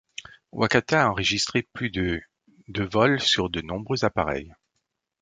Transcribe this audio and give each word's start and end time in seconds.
Wakata 0.51 1.03
a 1.03 1.09
enregistré 1.09 1.61
plus 1.61 1.91
de 1.91 2.19
de 2.69 2.83
vol 2.91 3.19
sur 3.21 3.51
de 3.51 3.61
nombreux 3.61 4.03
appareils. 4.03 4.51